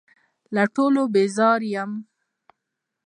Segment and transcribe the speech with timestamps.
[0.55, 1.91] له ټولو بېزاره یم.